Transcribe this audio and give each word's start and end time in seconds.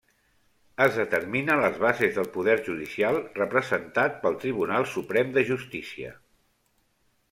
Es 0.85 0.95
determina 1.01 1.57
les 1.59 1.77
bases 1.83 2.17
del 2.17 2.31
Poder 2.39 2.57
Judicial 2.71 3.21
representat 3.39 4.19
pel 4.27 4.43
Tribunal 4.47 4.93
Suprem 4.97 5.35
de 5.41 5.49
Justícia. 5.55 6.21